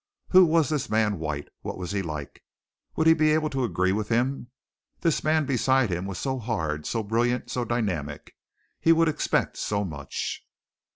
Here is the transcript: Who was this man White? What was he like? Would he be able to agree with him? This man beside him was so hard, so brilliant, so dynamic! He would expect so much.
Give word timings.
Who 0.29 0.45
was 0.47 0.69
this 0.69 0.89
man 0.89 1.19
White? 1.19 1.49
What 1.61 1.77
was 1.77 1.91
he 1.91 2.01
like? 2.01 2.43
Would 2.95 3.05
he 3.05 3.13
be 3.13 3.31
able 3.35 3.51
to 3.51 3.63
agree 3.63 3.91
with 3.91 4.09
him? 4.09 4.49
This 5.01 5.23
man 5.23 5.45
beside 5.45 5.91
him 5.91 6.07
was 6.07 6.17
so 6.17 6.39
hard, 6.39 6.87
so 6.87 7.03
brilliant, 7.03 7.51
so 7.51 7.63
dynamic! 7.63 8.35
He 8.79 8.91
would 8.93 9.07
expect 9.07 9.57
so 9.57 9.85
much. 9.85 10.43